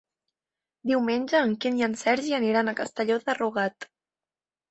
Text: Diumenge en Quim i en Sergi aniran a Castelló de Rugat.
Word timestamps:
Diumenge 0.91 1.41
en 1.49 1.51
Quim 1.65 1.77
i 1.81 1.85
en 1.89 1.93
Sergi 2.03 2.33
aniran 2.37 2.71
a 2.71 2.75
Castelló 2.81 3.17
de 3.27 3.35
Rugat. 3.41 3.87